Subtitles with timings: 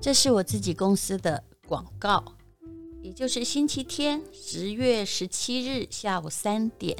[0.00, 2.24] 这是我自己公司的广告，
[3.02, 6.96] 也就是星期天十月十七日下午三点，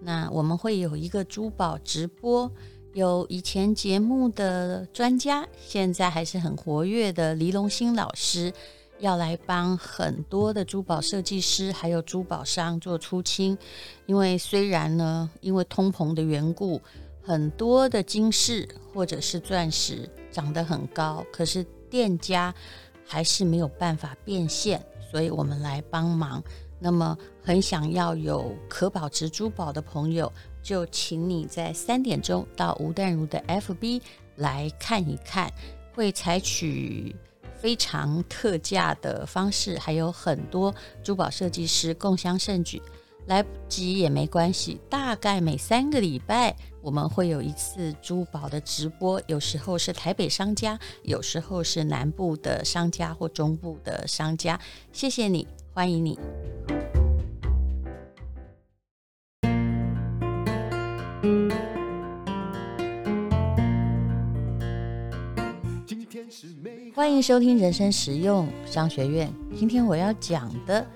[0.00, 2.48] 那我们会有一个珠宝直播，
[2.92, 8.52] 有以前节目的专家，现在还是很活跃的黎龙兴老师，
[9.00, 13.58] 要来帮很多的珠宝设计师还有珠宝商做出清，
[14.06, 16.80] 因为虽然呢，因为通膨的缘故，
[17.20, 21.66] 很多的金饰或者是钻石涨得很高，可是。
[21.94, 22.52] 店家
[23.06, 26.42] 还是没有办法变现，所以我们来帮忙。
[26.80, 34.02] 那么，很想要有可保值珠宝的朋友，就请你在三点钟到吴淡如的 FB
[34.34, 35.48] 来看一看，
[35.94, 37.14] 会采取
[37.54, 42.82] 非常特价的方式，还有很多珠宝设计师共襄盛举。
[43.26, 54.60] 来不及也没关系，大概每三个礼拜我们会有一次珠宝的直播，有时候是台北商家，有时候是南部的商家或中部的商家。
[54.92, 56.18] 谢谢你，欢迎你。
[66.94, 69.32] 欢迎收听人生实用商学院。
[69.56, 70.86] 今天我要讲的。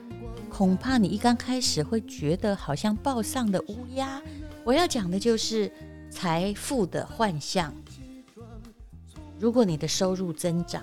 [0.58, 4.20] 恐怕你一刚开始会觉得好像抱丧的乌鸦。
[4.64, 5.72] 我要讲的就是
[6.10, 7.72] 财富的幻象。
[9.38, 10.82] 如果你的收入增长，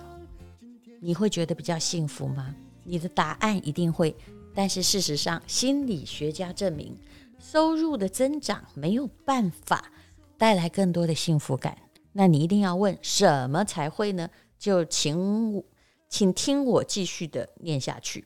[1.02, 2.56] 你会觉得比较幸福吗？
[2.86, 4.16] 你的答案一定会。
[4.54, 6.98] 但是事实上，心理学家证明，
[7.38, 9.92] 收入的增长没有办法
[10.38, 11.78] 带来更多的幸福感。
[12.14, 14.30] 那你一定要问，什么才会呢？
[14.58, 15.62] 就请
[16.08, 18.24] 请听我继续的念下去。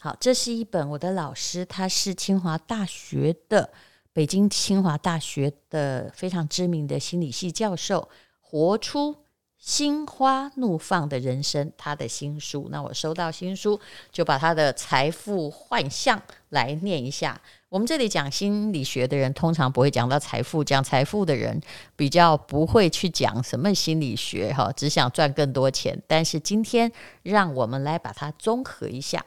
[0.00, 3.68] 好，这是一本我的老师，他是清华大学的，
[4.12, 8.08] 北京清华大学的非常知名的心理系教授，
[8.40, 9.16] 活出
[9.58, 12.68] 心花怒放的人生，他的新书。
[12.70, 13.80] 那我收到新书，
[14.12, 17.40] 就把他的财富幻象来念一下。
[17.68, 21.60] 我们这里讲心理学的人，通常不会讲到财富，讲财富的人
[21.96, 26.00] 比较不会去讲什么心理学，哈，只想赚更多钱。
[26.06, 26.92] 但是今天，
[27.24, 29.26] 让我们来把它综合一下。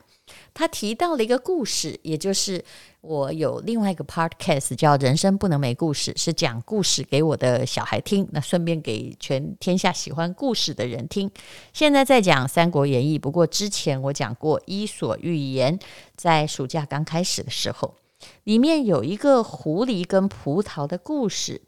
[0.53, 2.63] 他提到了一个故事，也就是
[3.01, 11.31] 我有另外一个 podcast 叫《人生不能没故事》，是讲故事给我的小孩听，那顺便给全天下喜欢故事的人听。
[11.73, 15.77] 现在在讲《三国演义》，不过之前我讲过《伊索寓言》，
[16.15, 17.95] 在暑假刚开始的时候，
[18.43, 21.61] 里面有一个狐狸跟葡萄的故事。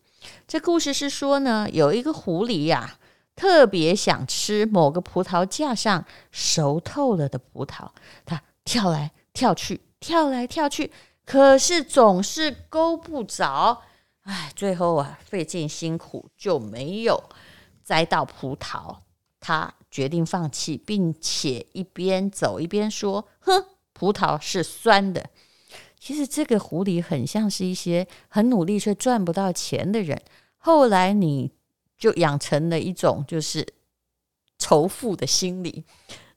[0.47, 3.00] 这故事是说呢，有一个狐狸呀、啊。
[3.35, 7.88] 特别想吃某个葡萄架上熟透了的葡萄，
[8.28, 10.91] 他跳来跳去，跳来跳去，
[11.25, 13.81] 可是总是勾不着。
[14.22, 17.24] 哎，最后啊，费尽辛苦就没有
[17.84, 18.97] 摘到葡萄。
[19.40, 25.30] 他决定放弃，并且一边走一边说：“哼，葡萄是酸的。”
[26.00, 30.22] 其实这个狐狸很像是一些很努力却赚不到钱的人。
[30.57, 31.51] 后来你。
[31.95, 33.66] 就养成了一种就是
[34.57, 35.85] 仇富的心理。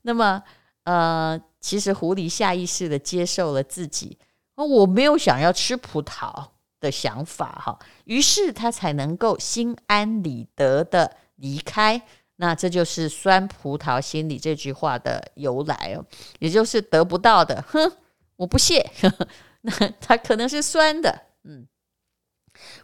[0.03, 0.41] 那么，
[0.85, 4.17] 呃，其实狐狸下意识的接受了自己，
[4.55, 12.01] 我没有想要吃葡萄的想法哈，于是他才能够心安理得的离开。
[12.37, 16.07] 那这就是酸葡萄心理这句话的由来哦，
[16.39, 17.91] 也就是得不到的，哼，
[18.37, 18.89] 我不屑。
[19.01, 19.27] 呵呵，
[19.63, 21.67] 那它可能是酸的，嗯。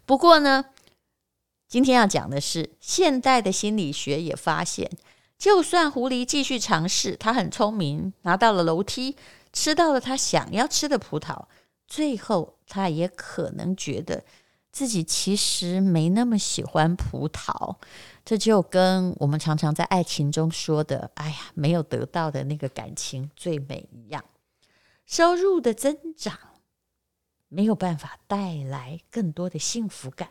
[0.04, 0.64] 不过呢。
[1.68, 4.90] 今天要讲的是，现代的心理学也发现，
[5.42, 9.16] 就算狐狸继续尝试，它很聪明，拿到了楼梯，
[9.52, 11.46] 吃到了它想要吃的葡萄，
[11.88, 14.22] 最后它也可能觉得
[14.70, 17.74] 自己其实没那么喜欢葡萄。
[18.24, 24.24] 这就跟我们常常在爱情中说的“哎呀，没有得到的那个感情最美”一样，
[25.04, 26.38] 收入的增长
[27.48, 30.28] 没有办法带来更多的幸福感。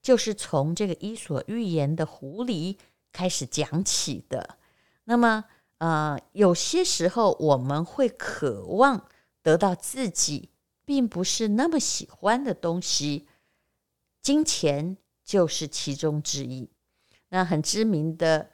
[0.00, 2.76] 就是从这个《伊索寓言》的狐狸
[3.14, 4.58] 开始讲起的。
[5.04, 5.44] 那么，
[5.78, 9.06] 呃，有些时候我们会渴望
[9.42, 10.50] 得到自己
[10.84, 13.26] 并不是那么喜欢的东西，
[14.20, 16.68] 金钱就是其中之一。
[17.28, 18.50] 那很知名的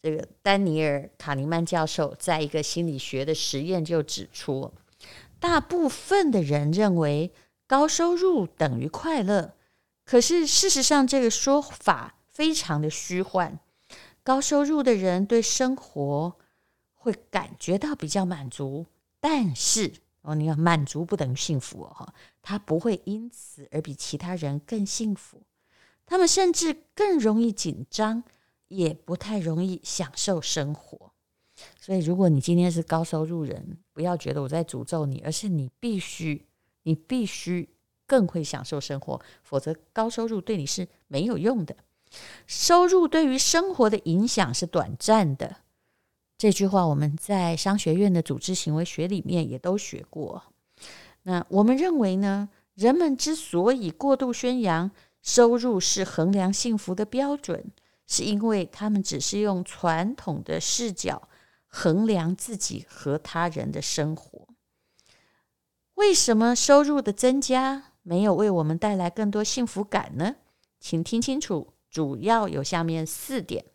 [0.00, 4.72] 这个丹尼尔·卡尼曼教授在一个心理学的实验就指出，
[5.40, 7.32] 大部分的人认为
[7.66, 9.54] 高收入等于快乐。
[10.04, 13.58] 可是事实上，这个说法非常的虚幻。
[14.24, 16.36] 高收入的人对生活
[16.94, 18.86] 会感觉到比较满足，
[19.20, 19.92] 但是
[20.22, 25.42] 哦，你要满足不等于幸福哦，他不会因此而比其他人更幸福。
[26.06, 28.22] 他们甚至更容易紧张，
[28.68, 31.12] 也不太容易享受生活。
[31.80, 36.46] 所以，如果你今天是高收入人，不要觉得我在诅咒你，而是你必须，
[36.82, 37.68] 你必须
[38.06, 41.74] 更会享受生活，否则高收入对你是没有用的。
[42.46, 45.56] 收入对于生活的影响是短暂的。
[46.38, 50.42] 这句话我们在商学院的组织行为学里面也都学过。
[51.22, 54.90] 那我们认为呢，人们之所以过度宣扬
[55.22, 57.70] 收入是衡量幸福的标准，
[58.08, 61.28] 是因为他们只是用传统的视角
[61.68, 64.48] 衡量自己和他人的生活。
[65.94, 70.34] 为什么收入的增加没有为我们带来更多幸福感呢？
[70.80, 73.66] 请听清楚，主要有下面四点。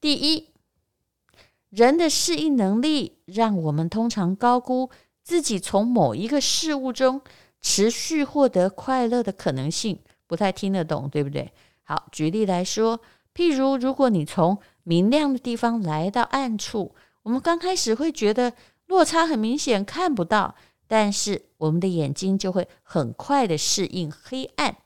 [0.00, 0.50] 第一，
[1.70, 4.90] 人的适应能力让我们通常高估
[5.22, 7.22] 自己从某一个事物中
[7.60, 10.00] 持续获得快乐的可能性。
[10.26, 11.52] 不太听得懂，对不对？
[11.84, 13.00] 好，举例来说，
[13.32, 18.52] 譬如如果你从明亮的地方来到暗处，我们刚开始会觉得
[18.86, 20.56] 落差很明显，看不到，
[20.88, 24.78] 但是我们的眼睛就会很快的适应黑暗。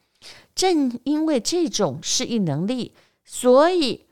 [0.60, 2.92] 正因为这种适应能力，
[3.24, 4.04] 所以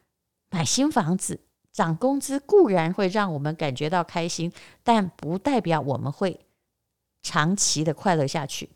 [0.48, 1.40] 买新房子。
[1.70, 4.50] 涨工资固然会让我们感觉到开心，
[4.82, 6.40] 但不代表我们会
[7.22, 8.68] 长期的快乐下去。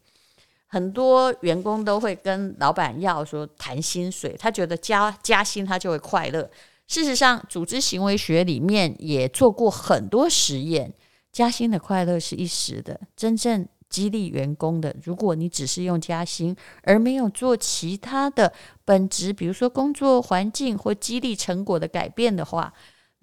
[0.68, 6.48] 很多员工都会跟老板要说谈薪水，他觉得加加薪他就会快乐。
[6.86, 10.92] 事实上，组织行为学里面也做过很多实验，
[11.32, 18.52] 加薪的快乐是一时的，真正激励员工的，如果你只是用加薪而没有做其他的
[18.84, 22.72] 本质，比如说工作环境或激励成果的改变的话。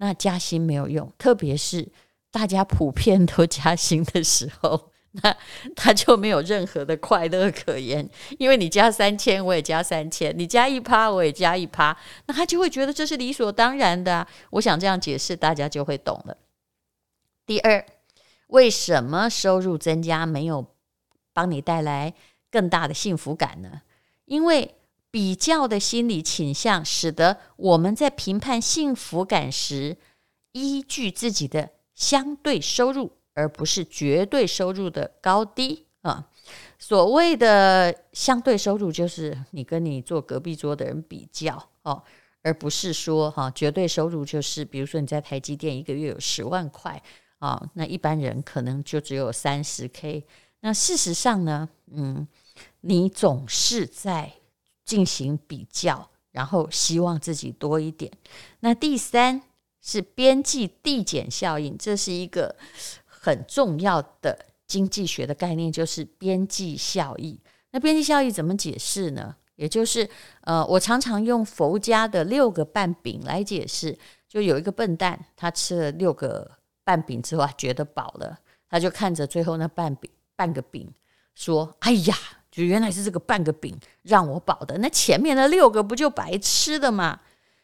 [0.02, 1.86] 那加薪没有用，特别是
[2.30, 5.36] 大家普遍都加薪的时候，那
[5.76, 8.08] 他就没有任何的快乐可言。
[8.38, 11.94] 因为你加三千，我也加三千；你加一趴，我也加一趴，
[12.24, 14.28] 那他就会觉得这是理所当然的啊。
[14.52, 16.34] 我想这样解释，大家就会懂了。
[17.44, 17.84] 第二，
[18.50, 20.66] 为什么收入增加没有
[21.32, 22.14] 帮你带来
[22.50, 23.82] 更大的幸福感呢？
[24.26, 24.76] 因为
[25.10, 29.96] 比较的心理倾向，使得我们在评判幸福感时，
[30.52, 36.28] 依据自己的相对收入，而不是绝对收入的高低啊。
[36.78, 42.02] 所谓的相对收入，就是你跟你坐隔壁桌的人比较哦，
[42.42, 47.02] 而不是说哈绝对收入就是，比如说你在台积电一个月有十万块
[47.40, 50.24] 啊，那一般人可能就只有三十 K。
[50.60, 52.26] 那事实上呢，嗯，
[52.80, 54.32] 你总是在。
[54.82, 58.10] 进行比较，然后希望自己多一点。
[58.58, 59.40] 那第三
[59.80, 62.56] 是边际递减效应，这是一个
[63.06, 67.38] 很重要的经济学的概念，就是边际效益。
[67.70, 69.36] 那边际效益怎么解释呢？
[69.54, 70.10] 也就是
[70.40, 73.96] 呃，我常常用佛家的六个半饼来解释。
[74.26, 76.50] 就有一个笨蛋，他吃了六个
[76.84, 78.38] 半饼之后，他觉得饱了，
[78.68, 80.92] 他就看着最后那半饼半个饼，
[81.34, 82.14] 说：“哎呀！”
[82.50, 87.20] 就原来是这个半个饼让我饱的，那前面的六个不就白吃的吗？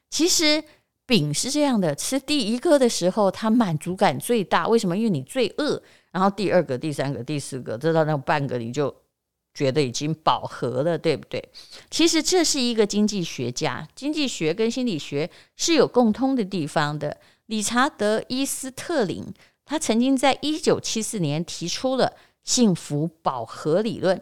[0.09, 0.63] 其实
[1.05, 4.69] 饼是这样的，吃第一个的时候，它满足感最大。
[4.69, 4.97] 为什么？
[4.97, 5.83] 因为你最饿。
[6.13, 8.95] 然后第二个、第三个、第四个，直到那半个，你就
[9.53, 11.43] 觉得已经饱和了，对不对？
[11.91, 17.19] 其实这是一个经济学家，经济学跟心理学是有共通的地方的。
[17.47, 19.25] 理查德·伊斯特林，
[19.65, 22.13] 他曾经在一九七四年提出了
[22.43, 24.21] 幸福饱和理论。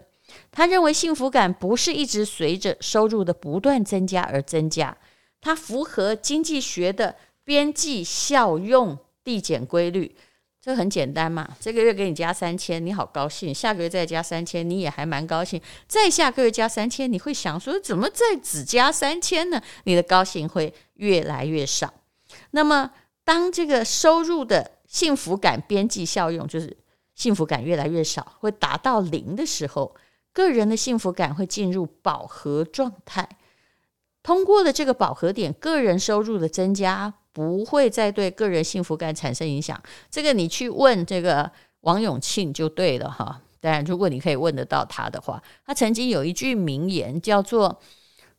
[0.51, 4.97] 他认为幸福感不是一直随着收入的不断增加而增加，
[5.41, 10.17] 它符合经济学的边际效用递减规律。
[10.61, 19.63] 这很简单嘛，这个月给你加三千，你好高兴；下个月再加三千，你也还蛮高兴；再下个月加三千，你会想说怎么再只加三千呢？
[19.85, 21.93] 你的高兴会越来越少。
[22.53, 22.91] 那么，
[23.25, 26.77] 当这个收入的幸福感边际效用，就是
[27.15, 29.95] 幸福感越来越少，会达到零的时候。
[30.33, 33.29] 个人的幸福感会进入饱和状态，
[34.21, 39.81] 通过了这个饱和点，个人收入的增加不会再对个人幸福感产生影响。
[40.11, 41.49] 这个你去问这个
[41.83, 43.41] 王永庆就对了哈。
[43.61, 47.81] 当然，如果你可以问得到他的话，他曾经有一句名言叫做：“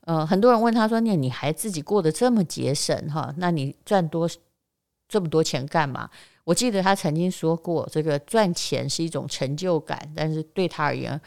[0.05, 3.33] 呃，很多人问他说，那你还自己过得这么节省哈？
[3.37, 4.29] 那你赚多
[5.15, 6.09] 这么多钱干嘛？”
[6.43, 11.21] 我记得他曾经说过，这个赚钱是一种成就感，但是对他而言。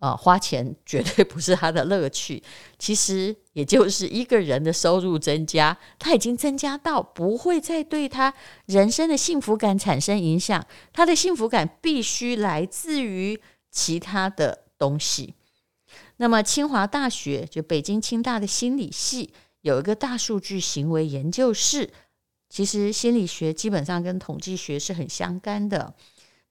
[0.00, 2.42] 啊，花钱绝对不是他的乐趣。
[2.78, 8.32] 其实，也就是一个人的收入增加，他已经增加到不会再对他
[8.64, 10.66] 人生的幸福感产生影响。
[10.90, 13.38] 他的幸福感必须来自于
[13.70, 15.34] 其他的东西。
[16.16, 21.90] 那么，清华大学就北京清大的心理系有一个大数据行为研究室，
[22.50, 25.94] 其实心理学基本上跟统计学是很相干的。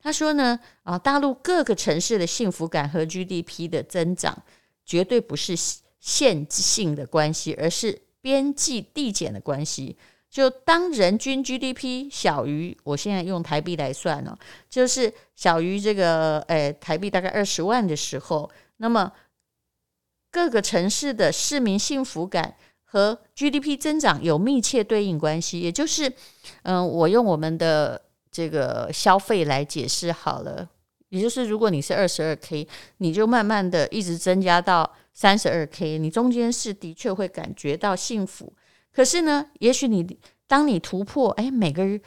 [0.01, 4.41] 他说呢，啊，大陆各个城市的幸福感和 GDP 的增长
[4.86, 5.53] 绝对不是
[6.00, 9.98] 线性的关系，而是边际递减的关系。
[10.29, 14.38] 就当人均 GDP 小于，我现在用台币来算哦，
[14.70, 19.12] 就是小于这个，诶，台币大概二十万的时候，那么
[20.32, 22.56] 各个城市的市民幸福感
[22.91, 25.60] 和 GDP 增长有密切对应关系。
[25.60, 26.12] 也就是，
[26.63, 30.67] 嗯，我用我们的这个消费来解释好了，
[31.10, 32.67] 也就是如果你是二十二 K，
[32.98, 38.51] 你就慢慢的一直增加到三十二 K，你中间是的确会感觉到幸福。
[38.91, 40.17] 可是呢，也许你
[40.48, 42.01] 当你突破，哎，每个人，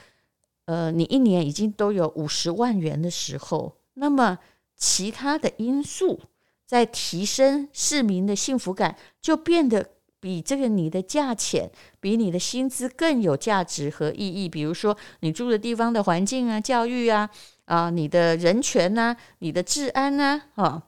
[0.64, 4.38] 呃，你一年已经都有五十万元的时候，那么
[4.76, 6.20] 其他的因素
[6.66, 9.90] 在提升市民的幸福感，就变得
[10.22, 14.48] 比这个你的价钱、比你的薪资更有价值和意义。
[14.48, 17.28] 比如说，你住的地方的环境啊、教育啊、
[17.64, 20.84] 啊，你的人权呐、啊、你的治安呐，啊，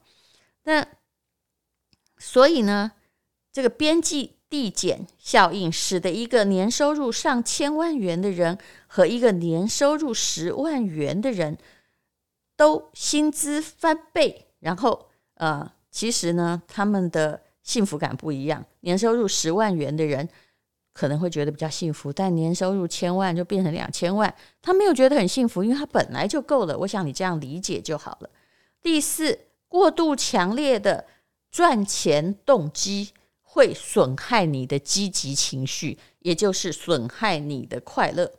[0.63, 0.87] 那
[2.17, 2.93] 所以呢，
[3.51, 4.31] 这个边际。
[4.47, 11.57] 递减效应使得一个年收入上千万元的人和一个年收入十万元的人
[12.55, 18.65] 都薪资翻倍，然后呃，其实呢，他们的幸福感不一样。
[18.79, 20.29] 年收入十万元的人
[20.93, 26.77] 可能会觉得比较幸福，但年收入千万就变成两千万，他没有觉得很幸福，因为他本来就够了。
[26.77, 28.29] 我想你这样理解就好了。
[28.81, 31.05] 第四，过度强烈的
[31.51, 33.11] 赚钱动机。
[33.57, 38.29] 会损害你的积极情绪，也就是损害你的快乐。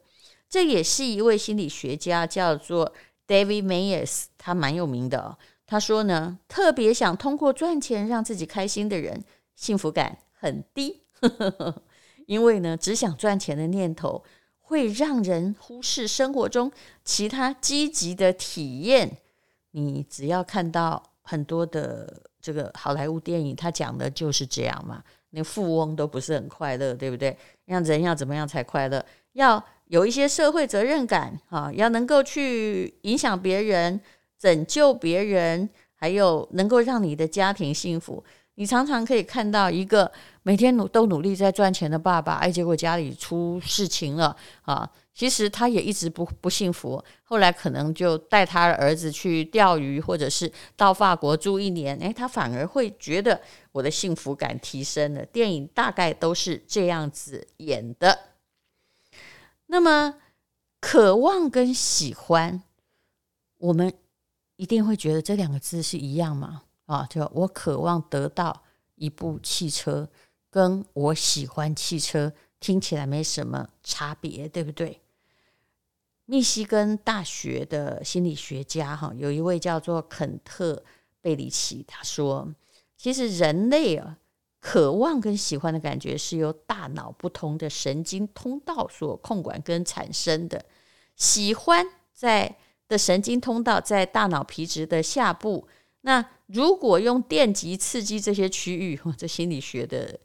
[0.47, 2.93] 这也是一位心理学家，叫做
[3.27, 5.39] David Mayers，他蛮有名的哦。
[5.67, 11.03] 他说呢，特别想通过赚钱让自己开心的人，幸福感很低，
[12.27, 14.23] 因为呢，只想赚钱的念头
[14.61, 16.73] 会让人忽视生活中
[17.05, 19.19] 其他积极的体验。
[19.73, 22.23] 你只要看到很多的。
[22.39, 25.03] 这个好莱坞电影，它讲的就是这样嘛。
[25.31, 27.37] 那富翁都不是很快乐，对不对？
[27.65, 29.05] 让人要怎么样才快乐？
[29.33, 34.01] 要有一些社会责任感啊，要能够去影响别人、
[34.39, 38.23] 拯救别人，还有能够让你的家庭幸福。
[38.59, 40.11] 你常常可以看到一个
[40.43, 44.91] 每天努都努力在赚钱的爸爸，哎，结果家里出事情了啊。
[45.13, 53.41] 其实他也一直不不幸福，后来可能就带他的儿子去钓鱼，或者是到法国住一年，哎，他反而会觉得
[53.73, 55.25] 我的幸福感提升了。
[55.25, 58.19] 电影大概都是这样子演的。
[59.67, 60.17] 那么，
[60.81, 62.63] 渴望跟喜欢，
[63.59, 63.93] 我们
[64.57, 66.63] 一定会觉得这两个字是一样吗？
[66.87, 68.63] 啊，就我渴望得到
[68.95, 70.09] 一部汽车，
[70.51, 75.01] 跟我喜欢汽车听起来没什么差别，对不对？
[76.25, 80.83] 密西根大学的心理学家哈，有一位叫做肯特
[81.21, 82.53] 贝里奇，他说，
[82.97, 84.19] 其实人类啊，
[84.59, 90.65] 渴望跟喜欢的感觉是由大脑不同的神经通道所控管跟产生的。
[91.15, 92.57] 喜欢在
[92.89, 95.67] 的神经通道在大脑皮质的下部，
[96.03, 100.19] 那如果用电极刺激这些区域， 这心理学的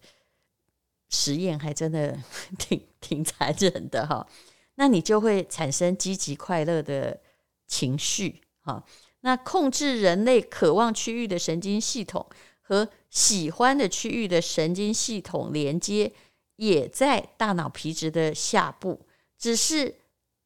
[1.10, 2.18] 实验还真的
[2.58, 4.27] 挺挺残忍的哈。
[4.75, 7.20] 那你就会产生积极快乐的
[7.68, 8.84] 情绪，哈。
[9.22, 12.25] 那控制人类渴望区域的神经系统
[12.62, 16.12] 和喜欢的区域的神经系统连接，
[16.56, 19.06] 也在大脑皮质的下部，
[19.38, 19.96] 只是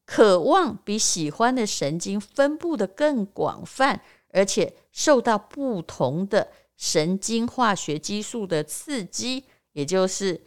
[0.06, 10.42] 渴望比喜欢的神经分布的更广泛，而且受到不同的神经化学激素的刺激，也就是。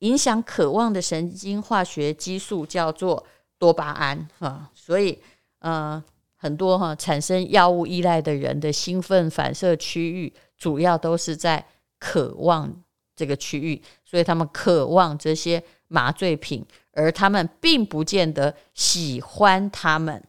[0.00, 3.24] 影响渴望的神经化学激素叫做
[3.58, 5.18] 多巴胺啊，所以
[5.60, 6.04] 呃
[6.36, 11.66] 很多哈产生药物依赖的人的兴奋反射区域主要都是在
[11.98, 12.84] 渴望
[13.16, 20.22] 这个区域，所以他们渴望这些麻醉品，而他们并不见得喜欢他们。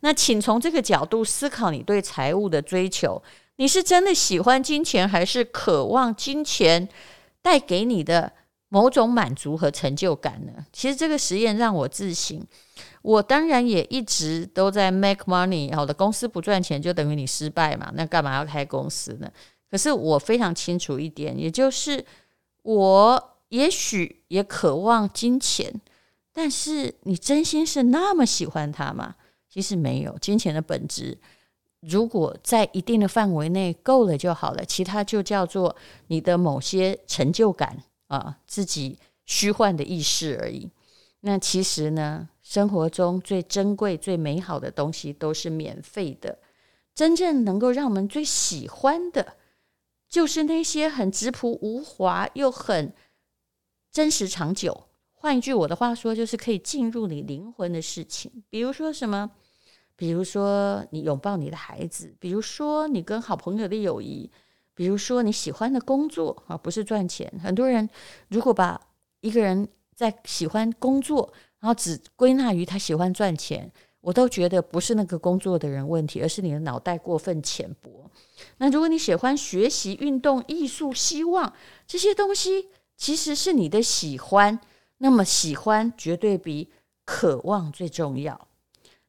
[0.00, 3.22] 那请从这个角度思考你对财务的追求，
[3.56, 6.88] 你是真的喜欢金钱，还是渴望金钱
[7.40, 8.32] 带给你的？
[8.70, 10.66] 某种满足和成就感呢？
[10.72, 12.44] 其实这个实验让我自省。
[13.02, 15.72] 我当然也一直都在 make money。
[15.72, 17.92] 好的公司不赚钱就等于你失败嘛？
[17.94, 19.30] 那干嘛要开公司呢？
[19.70, 22.04] 可是我非常清楚一点，也就是
[22.64, 25.80] 我也许也渴望金钱，
[26.32, 29.14] 但是你真心是那么喜欢它吗？
[29.48, 30.18] 其实没有。
[30.18, 31.16] 金钱的本质，
[31.80, 35.76] 如果在一定的范围内够了就好了，其他就叫做
[36.08, 37.82] 你的某些成就感。
[38.08, 40.68] 啊，自己虚幻的意识而已。
[41.20, 46.38] 那其实呢，生活中最珍贵、最美好的东西都是免费的。
[46.94, 49.36] 真正能够让我们最喜欢的，
[50.14, 52.94] 就是那些很质朴无华又很
[53.90, 54.84] 真实长久。
[55.12, 58.44] 换一句我的话说，就是可以进入你灵魂的事情。
[58.48, 59.28] 比如说什么？
[59.96, 64.30] 比如说你拥抱你的孩子，比如说你跟好朋友的友谊，
[64.72, 67.28] 比如说你喜欢的工作啊，不是赚钱。
[67.42, 67.90] 很多人
[68.28, 68.80] 如果把
[69.20, 73.72] 一个人在喜欢工作，然后只归纳于他喜欢赚钱。
[74.04, 78.10] 我都觉得不是那个工作的人问题，而是你的脑袋过分浅薄。
[78.58, 81.52] 那如果你喜欢学习、运动、艺术、希望
[81.86, 82.68] 这些东西，
[82.98, 84.60] 其实是你的喜欢。
[84.98, 86.70] 那么喜欢绝对比
[87.04, 88.48] 渴望最重要。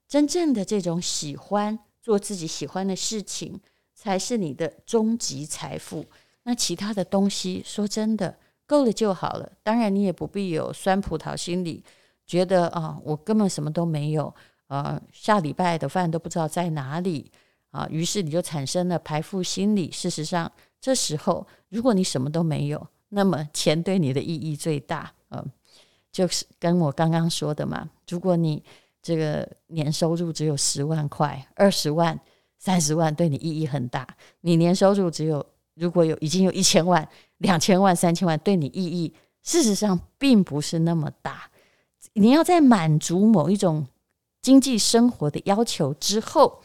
[0.08, 3.60] 真正的这种喜欢，做自己喜欢的事情，
[3.94, 6.06] 才是你的终极财富。
[6.44, 9.52] 那其他的东西，说真的，够了就好了。
[9.62, 11.84] 当然，你也不必有酸葡萄心理，
[12.26, 14.34] 觉得啊，我根本什么都没有。
[14.68, 17.32] 呃，下礼拜的饭都不知道在哪里
[17.70, 19.92] 啊，于是你就产生了排富心理。
[19.92, 25.14] 事实上，这时候如果你什么都没有，那么钱对你的意义最大。
[25.30, 25.46] 嗯、呃，
[26.12, 28.64] 就是跟我刚刚说的嘛，如果你
[29.04, 32.20] 这个年收入只有十万块、二十万、
[32.58, 34.04] 三十万，对你意义很大；
[34.42, 35.46] 你年收入只有
[35.76, 37.08] 如果有已经有一千万、
[37.38, 41.52] 两千万、三千万，对你意义事实上并不是那么大。
[42.14, 43.86] 你要在满足某一种。
[44.46, 46.62] 经济生活的要求之后，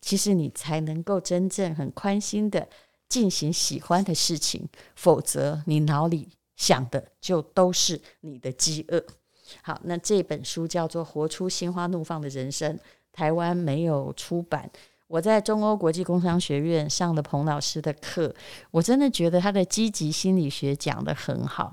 [0.00, 2.68] 其实你才能够真正很宽心的
[3.08, 9.04] 进行喜欢的事情，否则你脑里想的就都是你的饥饿。
[9.62, 12.76] 好，那这本书叫做《活出心花怒放的人生》，
[13.12, 14.70] 台湾没有出版。
[15.08, 18.32] 我在中欧国际工商学院上了彭老师的课，
[18.70, 21.72] 我真的觉得他的积极心理学讲得很好。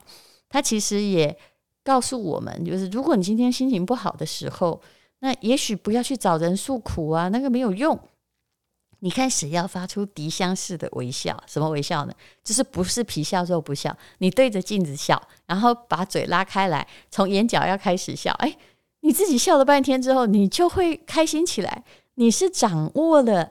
[0.50, 1.38] 他其实也
[1.84, 4.82] 告诉我们，就是如果你今天心情不好的时候，
[5.22, 8.00] 那也许不要去找人诉苦啊，那个没有用。
[9.04, 12.14] 你开始要发出笛香式的微笑，什么微笑呢？
[12.44, 18.32] 就是不是皮笑肉不笑，你对着镜子笑，然后把嘴拉开来，从眼角要开始笑。
[18.34, 18.56] 哎，
[19.00, 21.84] 你自己笑了半天之后，你就会开心起来。
[22.16, 23.50] 你是掌握了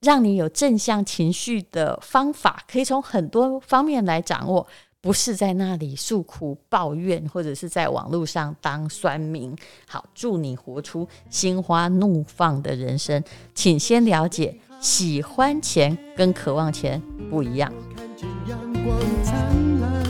[0.00, 4.64] 让你有正向情绪的方法，可以从很多方面来掌握。
[5.06, 9.56] 不是在那里诉苦抱怨，或者是在网络上当酸民。
[9.86, 13.22] 好，祝你活出心花怒放的人生。
[13.54, 17.72] 请先了解，喜欢钱跟渴望钱不一样。
[17.94, 20.04] 看见阳光灿烂，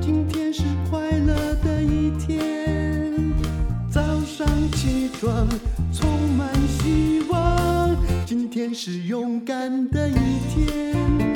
[0.00, 3.12] 今天是快乐的一天，
[3.90, 5.46] 早上起床
[5.92, 10.14] 充满希望，今天是勇敢的一
[10.48, 11.27] 天。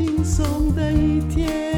[0.00, 1.69] 轻松的一天。